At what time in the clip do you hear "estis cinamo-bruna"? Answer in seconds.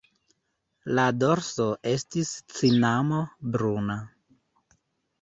1.93-4.03